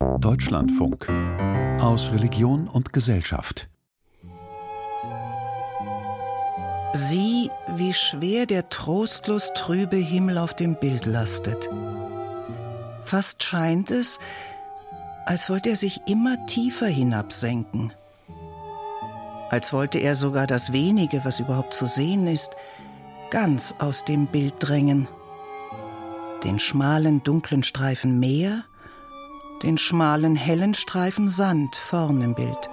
[0.00, 1.08] Deutschlandfunk
[1.78, 3.68] aus Religion und Gesellschaft.
[6.94, 11.68] Sieh, wie schwer der trostlos trübe Himmel auf dem Bild lastet.
[13.04, 14.18] Fast scheint es,
[15.26, 17.92] als wollte er sich immer tiefer hinabsenken.
[19.50, 22.52] Als wollte er sogar das wenige, was überhaupt zu sehen ist,
[23.30, 25.08] ganz aus dem Bild drängen.
[26.42, 28.64] Den schmalen, dunklen Streifen Meer,
[29.62, 32.70] den schmalen, hellen Streifen Sand vorn im Bild.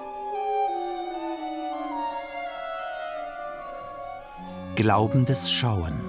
[4.75, 5.99] Glaubendes Schauen.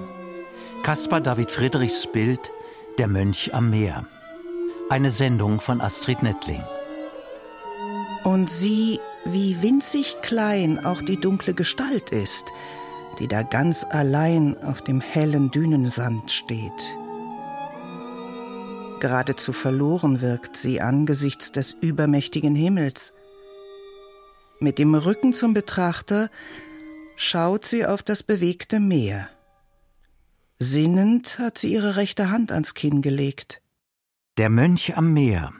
[0.83, 2.53] Caspar David Friedrichs Bild
[2.99, 4.05] Der Mönch am Meer.
[4.91, 6.63] Eine Sendung von Astrid Nettling.
[8.25, 12.47] Und sieh, wie winzig klein auch die dunkle Gestalt ist,
[13.19, 16.97] die da ganz allein auf dem hellen Dünensand steht.
[18.99, 23.15] Geradezu verloren wirkt sie angesichts des übermächtigen Himmels.
[24.61, 26.31] Mit dem Rücken zum Betrachter
[27.17, 29.29] schaut sie auf das bewegte Meer.
[30.59, 33.63] Sinnend hat sie ihre rechte Hand ans Kinn gelegt.
[34.39, 35.53] Der Mönch am Meer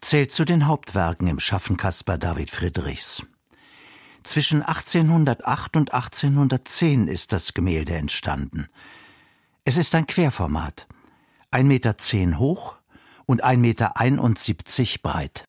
[0.00, 3.22] zählt zu den Hauptwerken im Schaffen Caspar David Friedrichs.
[4.22, 8.68] Zwischen 1808 und 1810 ist das Gemälde entstanden.
[9.64, 10.86] Es ist ein Querformat,
[11.52, 12.76] 1,10 Meter hoch
[13.26, 13.92] und 1,71 Meter
[15.02, 15.44] breit.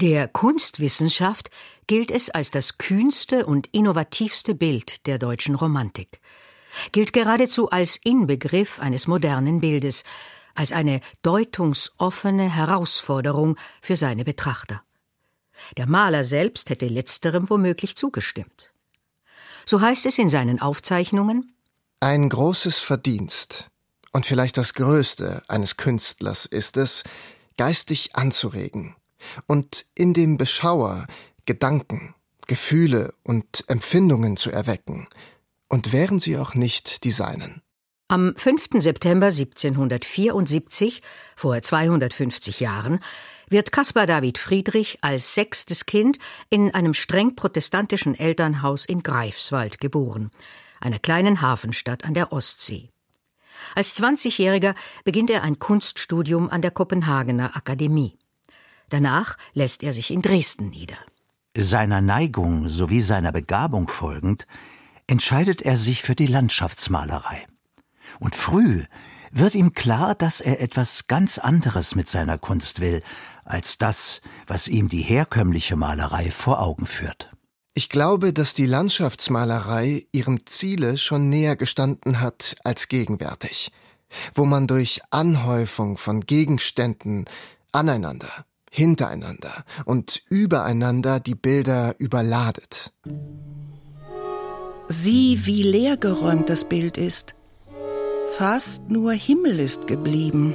[0.00, 1.50] Der Kunstwissenschaft
[1.86, 6.20] gilt es als das kühnste und innovativste Bild der deutschen Romantik,
[6.90, 10.02] gilt geradezu als Inbegriff eines modernen Bildes,
[10.54, 14.82] als eine deutungsoffene Herausforderung für seine Betrachter.
[15.76, 18.72] Der Maler selbst hätte letzterem womöglich zugestimmt.
[19.66, 21.52] So heißt es in seinen Aufzeichnungen
[22.00, 23.70] Ein großes Verdienst
[24.14, 27.02] und vielleicht das größte eines Künstlers ist es,
[27.58, 28.94] geistig anzuregen,
[29.46, 31.06] und in dem Beschauer
[31.46, 32.14] Gedanken,
[32.46, 35.08] Gefühle und Empfindungen zu erwecken,
[35.68, 37.60] und wären sie auch nicht die seinen.
[38.06, 38.68] Am 5.
[38.78, 41.02] September 1774,
[41.36, 43.00] vor 250 Jahren,
[43.48, 46.18] wird Caspar David Friedrich als sechstes Kind
[46.50, 50.30] in einem streng protestantischen Elternhaus in Greifswald geboren,
[50.80, 52.93] einer kleinen Hafenstadt an der Ostsee.
[53.74, 58.18] Als 20-Jähriger beginnt er ein Kunststudium an der Kopenhagener Akademie.
[58.88, 60.98] Danach lässt er sich in Dresden nieder.
[61.56, 64.46] Seiner Neigung sowie seiner Begabung folgend
[65.06, 67.46] entscheidet er sich für die Landschaftsmalerei.
[68.20, 68.84] Und früh
[69.30, 73.02] wird ihm klar, dass er etwas ganz anderes mit seiner Kunst will,
[73.44, 77.33] als das, was ihm die herkömmliche Malerei vor Augen führt.
[77.76, 83.72] Ich glaube, dass die Landschaftsmalerei ihrem Ziele schon näher gestanden hat als gegenwärtig,
[84.32, 87.24] wo man durch Anhäufung von Gegenständen
[87.72, 92.92] aneinander, hintereinander und übereinander die Bilder überladet.
[94.86, 97.34] Sieh, wie leergeräumt das Bild ist.
[98.38, 100.54] Fast nur Himmel ist geblieben.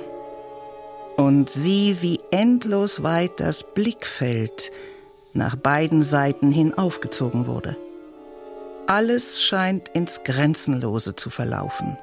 [1.18, 4.72] Und sieh, wie endlos weit das Blickfeld
[5.34, 7.76] nach beiden Seiten hin aufgezogen wurde.
[8.88, 11.98] Alles scheint ins Grenzenlose zu verlaufen.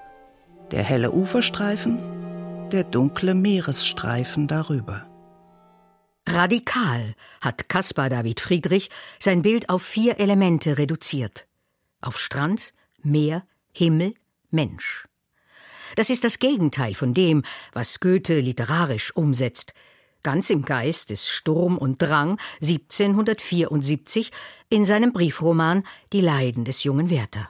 [0.71, 1.99] Der helle Uferstreifen,
[2.71, 5.07] der dunkle Meeresstreifen darüber.
[6.29, 11.47] Radikal hat Caspar David Friedrich sein Bild auf vier Elemente reduziert.
[12.01, 14.15] Auf Strand, Meer, Himmel,
[14.51, 15.07] Mensch.
[15.95, 17.43] Das ist das Gegenteil von dem,
[17.73, 19.73] was Goethe literarisch umsetzt,
[20.23, 24.31] ganz im Geist des Sturm und Drang 1774
[24.69, 27.49] in seinem Briefroman Die Leiden des jungen Werther.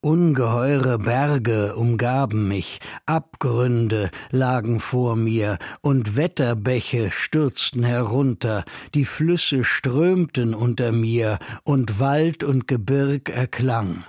[0.00, 8.64] Ungeheure Berge umgaben mich, Abgründe lagen vor mir, und Wetterbäche stürzten herunter,
[8.94, 14.04] die Flüsse strömten unter mir, und Wald und Gebirg erklang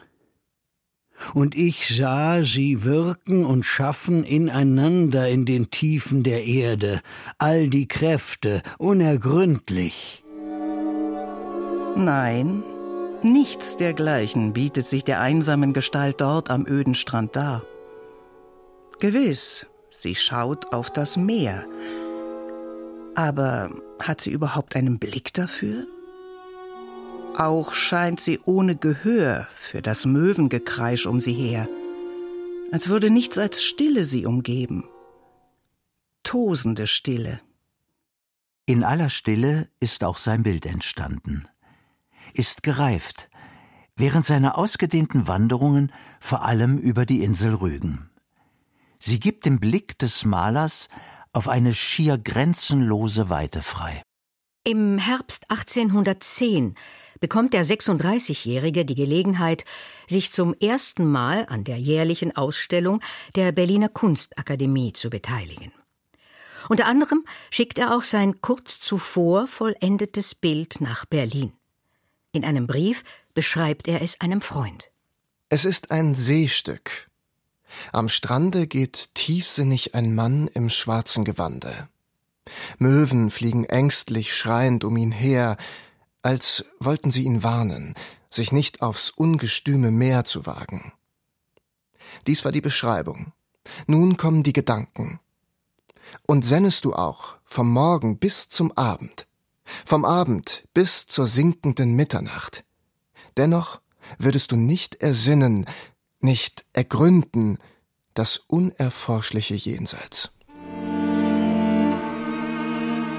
[1.33, 7.01] und ich sah sie wirken und schaffen ineinander in den Tiefen der Erde,
[7.37, 10.23] all die Kräfte, unergründlich.
[11.95, 12.63] Nein,
[13.23, 17.63] nichts dergleichen bietet sich der einsamen Gestalt dort am öden Strand dar.
[18.99, 21.65] Gewiss, sie schaut auf das Meer.
[23.15, 25.85] Aber hat sie überhaupt einen Blick dafür?
[27.39, 31.69] Auch scheint sie ohne Gehör für das Möwengekreisch um sie her,
[32.73, 34.83] als würde nichts als Stille sie umgeben.
[36.23, 37.39] Tosende Stille.
[38.65, 41.47] In aller Stille ist auch sein Bild entstanden,
[42.33, 43.29] ist gereift,
[43.95, 48.09] während seiner ausgedehnten Wanderungen vor allem über die Insel Rügen.
[48.99, 50.89] Sie gibt dem Blick des Malers
[51.31, 54.03] auf eine schier grenzenlose Weite frei.
[54.69, 56.75] Im Herbst 1810
[57.19, 59.65] bekommt der 36-Jährige die Gelegenheit,
[60.05, 63.01] sich zum ersten Mal an der jährlichen Ausstellung
[63.33, 65.71] der Berliner Kunstakademie zu beteiligen.
[66.69, 71.51] Unter anderem schickt er auch sein kurz zuvor vollendetes Bild nach Berlin.
[72.31, 74.91] In einem Brief beschreibt er es einem Freund.
[75.49, 77.09] Es ist ein Seestück.
[77.91, 81.89] Am Strande geht tiefsinnig ein Mann im schwarzen Gewande.
[82.77, 85.57] Möwen fliegen ängstlich schreiend um ihn her,
[86.21, 87.95] als wollten sie ihn warnen,
[88.29, 90.93] sich nicht aufs ungestüme Meer zu wagen.
[92.27, 93.33] Dies war die Beschreibung.
[93.87, 95.19] Nun kommen die Gedanken.
[96.25, 99.27] Und sennest du auch vom Morgen bis zum Abend,
[99.85, 102.63] vom Abend bis zur sinkenden Mitternacht.
[103.37, 103.79] Dennoch
[104.17, 105.65] würdest du nicht ersinnen,
[106.19, 107.59] nicht ergründen
[108.13, 110.31] das unerforschliche Jenseits.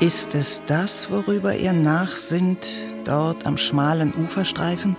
[0.01, 2.67] Ist es das, worüber er nachsinnt,
[3.05, 4.97] dort am schmalen Uferstreifen,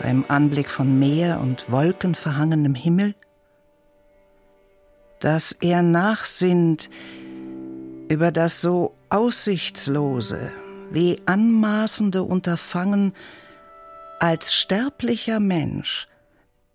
[0.00, 3.14] beim Anblick von Meer und wolkenverhangenem Himmel?
[5.20, 6.88] Dass er nachsinnt
[8.08, 10.50] über das so aussichtslose,
[10.90, 13.12] wie anmaßende Unterfangen,
[14.18, 16.08] als sterblicher Mensch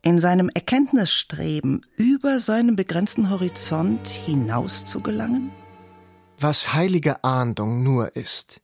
[0.03, 5.51] in seinem Erkenntnisstreben über seinen begrenzten Horizont hinaus zu gelangen?
[6.41, 8.61] Was heilige Ahndung nur ist,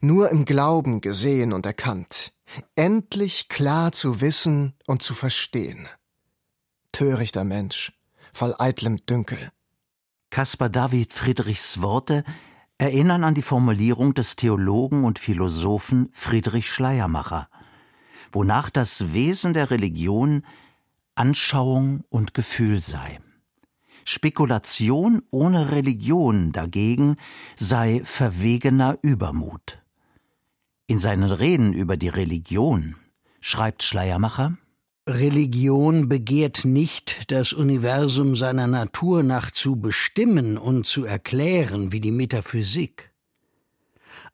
[0.00, 2.32] nur im Glauben gesehen und erkannt,
[2.76, 5.88] endlich klar zu wissen und zu verstehen.
[6.92, 7.92] Törichter Mensch,
[8.32, 9.50] voll eitlem Dünkel.
[10.30, 12.24] Caspar David Friedrichs Worte
[12.78, 17.48] erinnern an die Formulierung des Theologen und Philosophen Friedrich Schleiermacher,
[18.32, 20.44] wonach das Wesen der Religion
[21.14, 23.18] Anschauung und Gefühl sei.
[24.12, 27.14] Spekulation ohne Religion dagegen
[27.56, 29.78] sei verwegener Übermut.
[30.88, 32.96] In seinen Reden über die Religion
[33.40, 34.58] schreibt Schleiermacher
[35.08, 42.10] Religion begehrt nicht, das Universum seiner Natur nach zu bestimmen und zu erklären wie die
[42.10, 43.09] Metaphysik.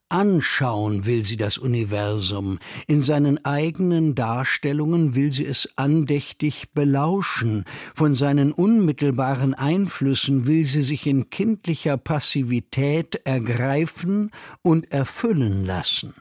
[0.08, 8.14] Anschauen will sie das Universum, in seinen eigenen Darstellungen will sie es andächtig belauschen, von
[8.14, 14.30] seinen unmittelbaren Einflüssen will sie sich in kindlicher Passivität ergreifen
[14.62, 16.14] und erfüllen lassen.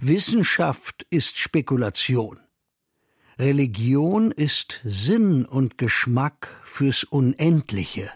[0.00, 2.40] Wissenschaft ist Spekulation.
[3.38, 8.10] Religion ist Sinn und Geschmack fürs Unendliche.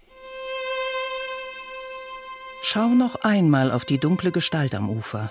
[2.67, 5.31] Schau noch einmal auf die dunkle Gestalt am Ufer.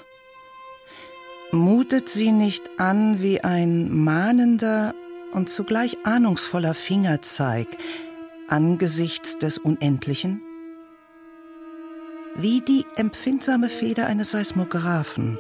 [1.52, 4.94] Mutet sie nicht an wie ein mahnender
[5.32, 7.68] und zugleich ahnungsvoller Fingerzeig
[8.48, 10.44] angesichts des Unendlichen?
[12.36, 15.40] Wie die empfindsame Feder eines Seismographen,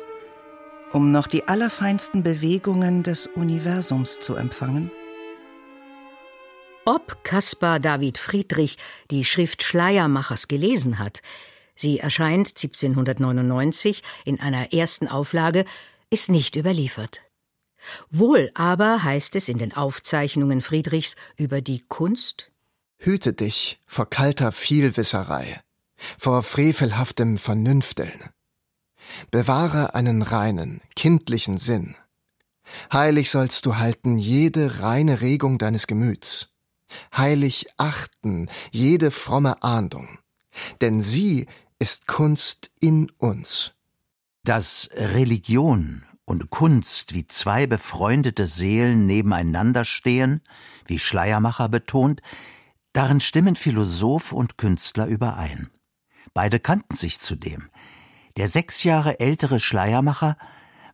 [0.93, 4.89] um noch die allerfeinsten Bewegungen des Universums zu empfangen?
[6.85, 8.79] Ob Caspar David Friedrich
[9.11, 11.21] die Schrift Schleiermachers gelesen hat,
[11.75, 15.65] sie erscheint 1799 in einer ersten Auflage,
[16.09, 17.21] ist nicht überliefert.
[18.09, 22.53] Wohl aber heißt es in den Aufzeichnungen Friedrichs über die Kunst
[23.03, 25.61] Hüte dich vor kalter Vielwisserei,
[26.17, 28.29] vor frevelhaftem Vernünfteln.
[29.29, 31.97] Bewahre einen reinen, kindlichen Sinn.
[32.93, 36.47] Heilig sollst du halten jede reine Regung deines Gemüts.
[37.15, 40.19] Heilig achten jede fromme Ahndung.
[40.81, 41.47] Denn sie
[41.79, 43.75] ist Kunst in uns.
[44.43, 50.41] Dass Religion und Kunst wie zwei befreundete Seelen nebeneinander stehen,
[50.85, 52.21] wie Schleiermacher betont,
[52.93, 55.69] darin stimmen Philosoph und Künstler überein.
[56.33, 57.69] Beide kannten sich zudem.
[58.37, 60.37] Der sechs Jahre ältere Schleiermacher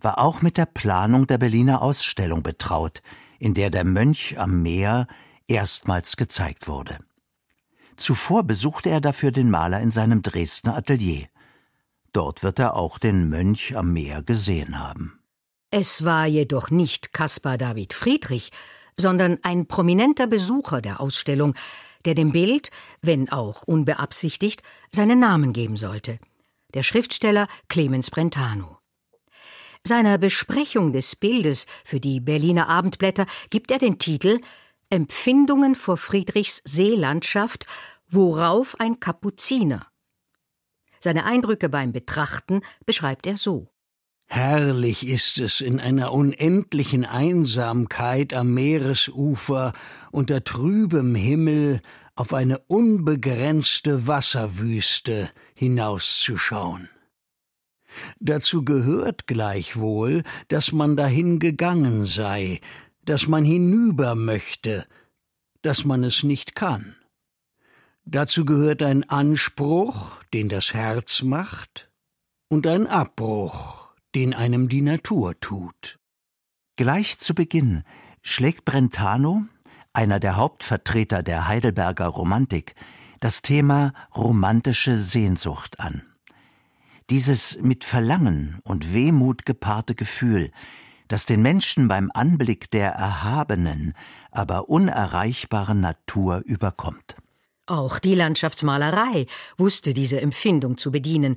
[0.01, 3.01] war auch mit der Planung der Berliner Ausstellung betraut,
[3.38, 5.08] in der der Mönch am Meer
[5.48, 6.98] erstmals gezeigt wurde.
[8.00, 11.27] Zuvor besuchte er dafür den Maler in seinem Dresdner Atelier.
[12.13, 15.20] Dort wird er auch den Mönch am Meer gesehen haben.
[15.70, 18.51] Es war jedoch nicht Caspar David Friedrich,
[18.98, 21.56] sondern ein prominenter Besucher der Ausstellung,
[22.06, 24.63] der dem Bild, wenn auch unbeabsichtigt,
[24.96, 26.20] seinen Namen geben sollte.
[26.74, 28.77] Der Schriftsteller Clemens Brentano.
[29.86, 34.39] Seiner Besprechung des Bildes für die Berliner Abendblätter gibt er den Titel
[34.89, 37.65] Empfindungen vor Friedrichs Seelandschaft,
[38.08, 39.88] worauf ein Kapuziner.
[41.00, 43.69] Seine Eindrücke beim Betrachten beschreibt er so.
[44.25, 49.74] Herrlich ist es in einer unendlichen Einsamkeit am Meeresufer
[50.12, 51.81] unter trübem Himmel
[52.15, 56.89] auf eine unbegrenzte Wasserwüste hinauszuschauen.
[58.19, 62.62] Dazu gehört gleichwohl, dass man dahin gegangen sei,
[63.10, 64.86] dass man hinüber möchte,
[65.63, 66.96] dass man es nicht kann.
[68.06, 71.89] Dazu gehört ein Anspruch, den das Herz macht,
[72.50, 75.98] und ein Abbruch, den einem die Natur tut.
[76.75, 77.82] Gleich zu Beginn
[78.22, 79.44] schlägt Brentano,
[79.92, 82.75] einer der Hauptvertreter der Heidelberger Romantik,
[83.22, 86.04] das Thema romantische Sehnsucht an.
[87.10, 90.51] Dieses mit Verlangen und Wehmut gepaarte Gefühl,
[91.10, 93.94] das den Menschen beim Anblick der erhabenen,
[94.32, 97.18] aber unerreichbaren Natur überkommt.
[97.66, 99.25] Auch die Landschaftsmalerei
[99.58, 101.36] wusste diese Empfindung zu bedienen,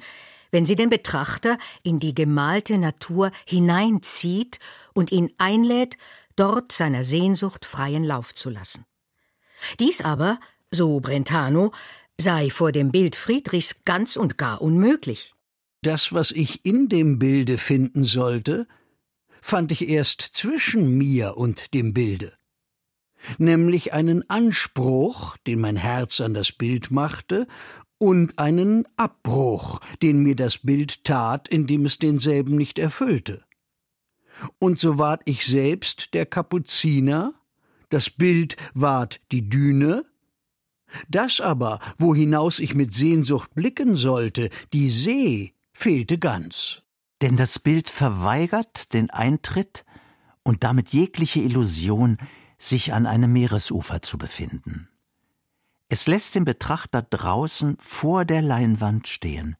[0.50, 4.60] wenn sie den Betrachter in die gemalte Natur hineinzieht
[4.92, 5.96] und ihn einlädt,
[6.36, 8.84] dort seiner Sehnsucht freien Lauf zu lassen.
[9.80, 10.38] Dies aber,
[10.70, 11.72] so Brentano,
[12.18, 15.34] sei vor dem Bild Friedrichs ganz und gar unmöglich.
[15.82, 18.66] Das, was ich in dem Bilde finden sollte,
[19.42, 22.32] fand ich erst zwischen mir und dem Bilde,
[23.36, 27.46] nämlich einen Anspruch, den mein Herz an das Bild machte,
[27.98, 33.44] und einen Abbruch, den mir das Bild tat, indem es denselben nicht erfüllte.
[34.58, 37.34] Und so ward ich selbst der Kapuziner,
[37.90, 40.04] das Bild ward die Düne,
[41.08, 46.81] das aber, wo hinaus ich mit Sehnsucht blicken sollte, die See, fehlte ganz.
[47.22, 49.84] Denn das Bild verweigert den Eintritt
[50.42, 52.18] und damit jegliche Illusion,
[52.58, 54.88] sich an einem Meeresufer zu befinden.
[55.88, 59.56] Es lässt den Betrachter draußen vor der Leinwand stehen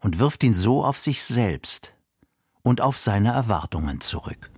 [0.00, 1.94] und wirft ihn so auf sich selbst
[2.62, 4.50] und auf seine Erwartungen zurück.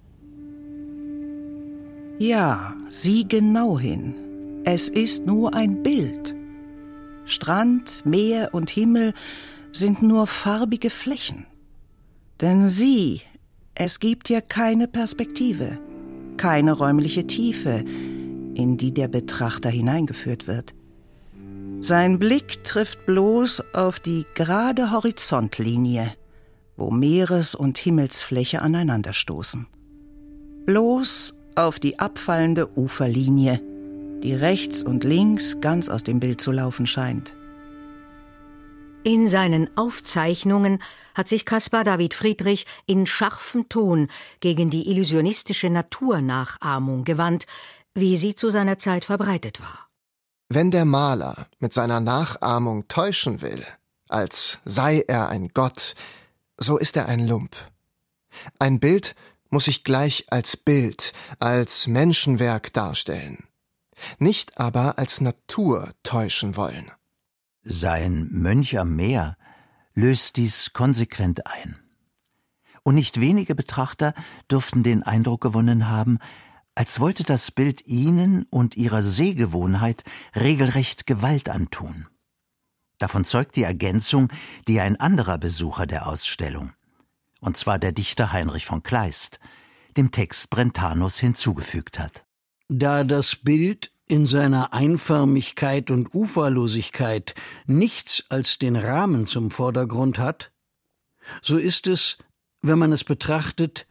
[2.18, 4.62] Ja, sieh genau hin.
[4.64, 6.34] Es ist nur ein Bild.
[7.24, 9.14] Strand, Meer und Himmel
[9.72, 11.46] sind nur farbige Flächen.
[12.40, 13.22] Denn sieh,
[13.74, 15.78] es gibt hier keine Perspektive,
[16.36, 17.84] keine räumliche Tiefe,
[18.54, 20.74] in die der Betrachter hineingeführt wird.
[21.80, 26.12] Sein Blick trifft bloß auf die gerade Horizontlinie,
[26.76, 29.66] wo Meeres- und Himmelsfläche aneinanderstoßen.
[30.66, 33.60] Bloß auf die abfallende Uferlinie,
[34.22, 37.34] die rechts und links ganz aus dem Bild zu laufen scheint.
[39.04, 40.82] In seinen Aufzeichnungen
[41.14, 44.08] hat sich Caspar David Friedrich in scharfem Ton
[44.40, 47.46] gegen die illusionistische Naturnachahmung gewandt,
[47.94, 49.88] wie sie zu seiner Zeit verbreitet war.
[50.48, 53.64] Wenn der Maler mit seiner Nachahmung täuschen will,
[54.08, 55.94] als sei er ein Gott,
[56.56, 57.54] so ist er ein Lump.
[58.58, 59.14] Ein Bild
[59.50, 63.44] muss sich gleich als Bild, als Menschenwerk darstellen,
[64.18, 66.90] nicht aber als Natur täuschen wollen.
[67.62, 69.36] Sein Mönch am Meer
[69.94, 71.76] löst dies konsequent ein.
[72.82, 74.14] Und nicht wenige Betrachter
[74.50, 76.18] dürften den Eindruck gewonnen haben,
[76.74, 80.04] als wollte das Bild ihnen und ihrer Sehgewohnheit
[80.36, 82.06] regelrecht Gewalt antun.
[82.98, 84.28] Davon zeugt die Ergänzung,
[84.68, 86.72] die ein anderer Besucher der Ausstellung,
[87.40, 89.40] und zwar der Dichter Heinrich von Kleist,
[89.96, 92.24] dem Text Brentanos hinzugefügt hat.
[92.68, 97.34] Da das Bild in seiner Einförmigkeit und Uferlosigkeit
[97.66, 100.50] nichts als den Rahmen zum Vordergrund hat,
[101.42, 102.18] so ist es,
[102.62, 103.86] wenn man es betrachtet,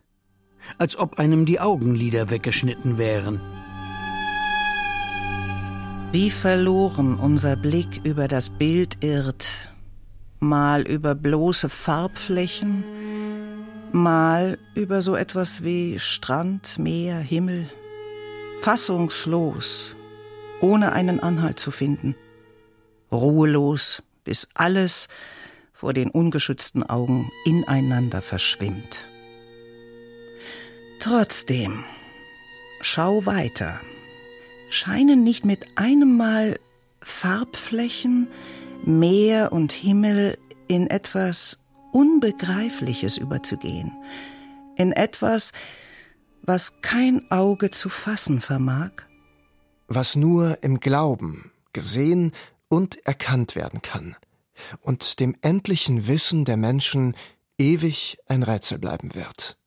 [0.78, 3.40] als ob einem die Augenlider weggeschnitten wären.
[6.12, 9.48] Wie verloren unser Blick über das Bild irrt,
[10.40, 12.84] mal über bloße Farbflächen,
[13.92, 17.70] mal über so etwas wie Strand, Meer, Himmel,
[18.62, 19.97] fassungslos,
[20.62, 22.16] ohne einen Anhalt zu finden,
[23.12, 25.08] ruhelos, bis alles
[25.74, 29.06] vor den ungeschützten Augen ineinander verschwimmt.
[31.00, 31.84] Trotzdem,
[32.82, 33.80] schau weiter.
[34.70, 36.60] Scheinen nicht mit einem Mal
[37.02, 38.28] Farbflächen,
[38.84, 40.38] Meer und Himmel
[40.68, 41.60] in etwas
[41.92, 43.96] Unbegreifliches überzugehen,
[44.76, 45.54] in etwas,
[46.42, 48.92] was kein Auge zu fassen vermag?
[49.88, 52.34] Was nur im Glauben gesehen
[52.68, 54.16] und erkannt werden kann
[54.82, 57.16] und dem endlichen Wissen der Menschen
[57.58, 59.58] ewig ein Rätsel bleiben wird.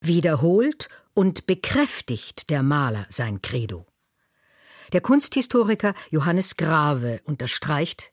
[0.00, 3.86] Wiederholt und bekräftigt der Maler sein Credo.
[4.92, 8.12] Der Kunsthistoriker Johannes Grave unterstreicht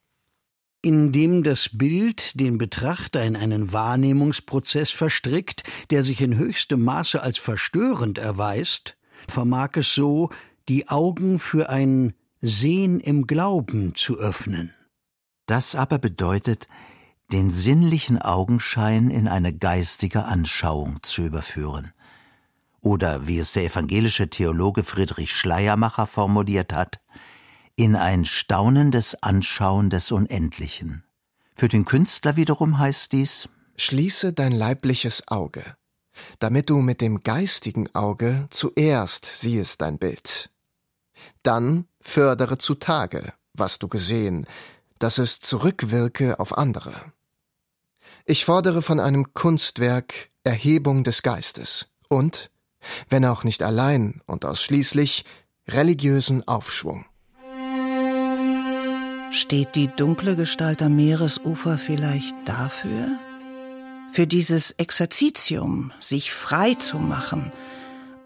[0.82, 7.38] indem das Bild den Betrachter in einen Wahrnehmungsprozess verstrickt, der sich in höchstem Maße als
[7.38, 8.96] verstörend erweist,
[9.28, 10.30] vermag es so,
[10.69, 14.71] die Augen für ein Sehen im Glauben zu öffnen.
[15.47, 16.67] Das aber bedeutet,
[17.31, 21.91] den sinnlichen Augenschein in eine geistige Anschauung zu überführen.
[22.81, 27.01] Oder wie es der evangelische Theologe Friedrich Schleiermacher formuliert hat,
[27.75, 31.03] in ein staunendes Anschauen des Unendlichen.
[31.55, 35.63] Für den Künstler wiederum heißt dies Schließe dein leibliches Auge,
[36.38, 40.51] damit du mit dem geistigen Auge zuerst siehest dein Bild.
[41.43, 44.45] Dann fördere zutage, was du gesehen,
[44.99, 46.93] dass es zurückwirke auf andere.
[48.25, 52.51] Ich fordere von einem Kunstwerk Erhebung des Geistes und,
[53.09, 55.25] wenn auch nicht allein und ausschließlich,
[55.67, 57.05] religiösen Aufschwung.
[59.31, 63.19] Steht die dunkle Gestalt am Meeresufer vielleicht dafür?
[64.11, 67.51] Für dieses Exerzitium, sich frei zu machen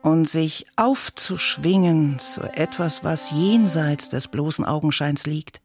[0.04, 5.62] und sich aufzuschwingen zu etwas, was jenseits des bloßen Augenscheins liegt?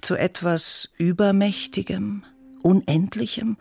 [0.00, 2.24] Zu etwas Übermächtigem,
[2.62, 3.58] Unendlichem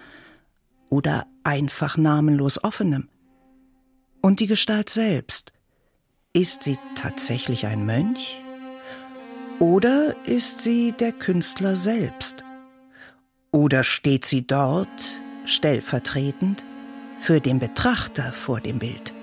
[0.90, 3.10] oder einfach namenlos Offenem?
[4.22, 5.52] Und die Gestalt selbst,
[6.32, 8.42] ist sie tatsächlich ein Mönch?
[9.60, 12.44] Oder ist sie der Künstler selbst?
[13.52, 16.64] Oder steht sie dort stellvertretend
[17.20, 19.15] für den Betrachter vor dem Bild?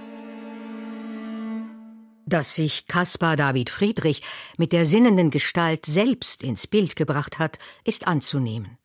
[2.33, 4.23] Dass sich Caspar David Friedrich
[4.57, 8.79] mit der sinnenden Gestalt selbst ins Bild gebracht hat, ist anzunehmen.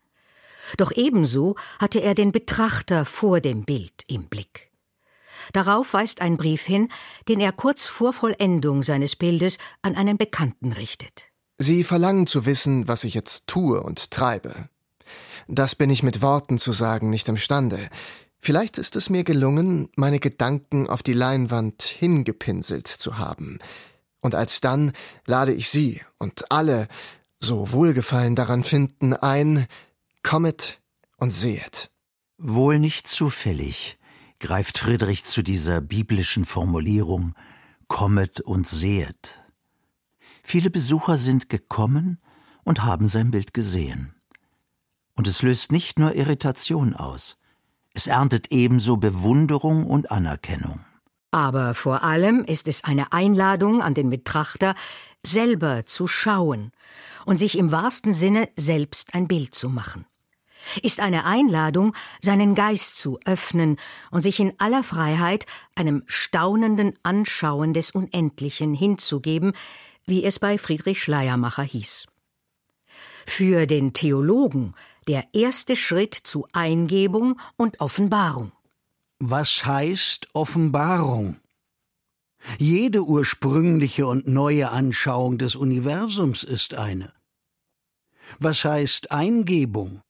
[0.75, 4.69] Doch ebenso hatte er den Betrachter vor dem Bild im Blick.
[5.53, 6.89] Darauf weist ein Brief hin,
[7.29, 11.27] den er kurz vor Vollendung seines Bildes an einen Bekannten richtet.
[11.57, 14.67] Sie verlangen zu wissen, was ich jetzt tue und treibe.
[15.47, 17.79] Das bin ich mit Worten zu sagen nicht imstande.
[18.39, 23.59] Vielleicht ist es mir gelungen, meine Gedanken auf die Leinwand hingepinselt zu haben.
[24.21, 24.93] Und alsdann
[25.25, 26.87] lade ich Sie und alle,
[27.39, 29.67] so Wohlgefallen daran finden, ein,
[30.23, 30.81] kommet
[31.17, 31.91] und sehet.
[32.37, 33.97] Wohl nicht zufällig
[34.39, 37.33] greift Friedrich zu dieser biblischen Formulierung
[37.87, 39.39] Kommet und sehet.
[40.43, 42.19] Viele Besucher sind gekommen
[42.63, 44.13] und haben sein Bild gesehen.
[45.15, 47.37] Und es löst nicht nur Irritation aus,
[47.97, 50.81] es erntet ebenso Bewunderung und Anerkennung.
[51.31, 54.75] Aber vor allem ist es eine Einladung an den Betrachter,
[55.25, 56.71] selber zu schauen
[57.25, 60.05] und sich im wahrsten Sinne selbst ein Bild zu machen.
[60.83, 63.77] Ist eine Einladung, seinen Geist zu öffnen
[64.11, 69.53] und sich in aller Freiheit einem staunenden Anschauen des Unendlichen hinzugeben,
[70.05, 72.05] wie es bei Friedrich Schleiermacher hieß.
[73.25, 74.75] Für den Theologen
[75.07, 78.51] der erste Schritt zu Eingebung und Offenbarung.
[79.19, 81.37] Was heißt Offenbarung?
[82.59, 87.13] Jede ursprüngliche und neue Anschauung des Universums ist eine.
[88.39, 90.01] Was heißt Eingebung?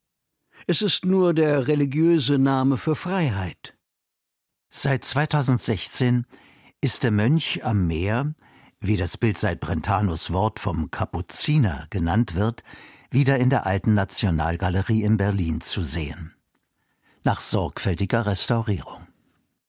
[0.65, 3.77] Es ist nur der religiöse Name für Freiheit.
[4.69, 6.25] Seit 2016
[6.81, 8.35] ist der Mönch am Meer
[8.79, 12.63] wie das Bild seit Brentanos Wort vom Kapuziner genannt wird,
[13.09, 16.33] wieder in der alten Nationalgalerie in Berlin zu sehen.
[17.23, 19.07] Nach sorgfältiger Restaurierung.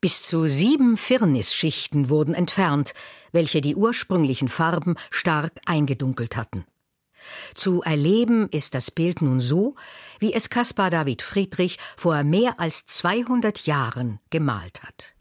[0.01, 2.95] Bis zu sieben Firnisschichten wurden entfernt,
[3.33, 6.65] welche die ursprünglichen Farben stark eingedunkelt hatten.
[7.55, 9.75] Zu erleben ist das Bild nun so,
[10.21, 15.15] wie es Caspar David Friedrich vor mehr als 200 Jahren gemalt hat.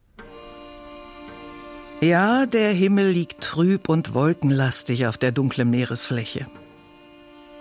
[2.00, 6.46] Ja, der Himmel liegt trüb und wolkenlastig auf der dunklen Meeresfläche.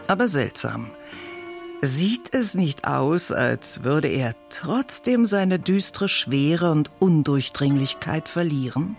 [0.08, 0.90] Aber seltsam.
[1.80, 8.96] Sieht es nicht aus, als würde er trotzdem seine düstere Schwere und Undurchdringlichkeit verlieren?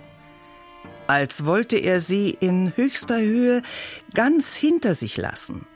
[1.05, 3.61] Als wollte er sie in höchster Höhe
[4.15, 5.67] ganz hinter sich lassen.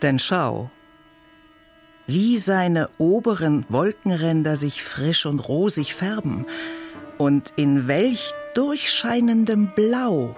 [0.00, 0.70] Denn schau,
[2.06, 6.46] wie seine oberen Wolkenränder sich frisch und rosig färben,
[7.18, 10.36] und in welch durchscheinendem Blau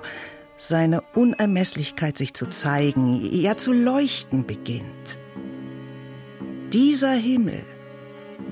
[0.57, 5.17] seine Unermesslichkeit sich zu zeigen, ja zu leuchten beginnt.
[6.73, 7.65] Dieser Himmel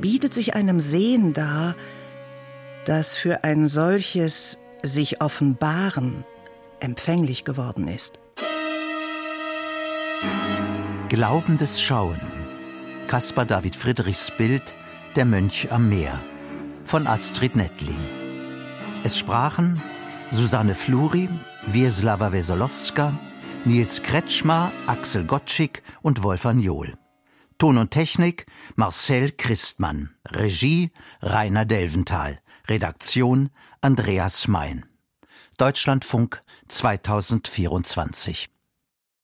[0.01, 1.77] bietet sich einem Sehen dar,
[2.87, 6.25] das für ein solches sich offenbaren
[6.81, 8.19] empfänglich geworden ist.
[11.09, 12.21] Glaubendes Schauen.
[13.07, 14.75] Caspar David Friedrichs Bild
[15.17, 16.21] Der Mönch am Meer
[16.85, 18.18] von Astrid Nettling.
[19.05, 19.81] Es sprachen
[20.31, 21.29] Susanne Fluri,
[21.67, 23.19] Wieslawa Wesolowska,
[23.65, 26.99] Nils Kretschmer, Axel Gottschick und Wolfgang Johl.
[27.59, 30.15] Ton und Technik Marcel Christmann.
[30.27, 30.91] Regie
[31.23, 32.41] Rainer Delventhal.
[32.67, 34.85] Redaktion Andreas Mein.
[35.57, 38.51] Deutschlandfunk 2024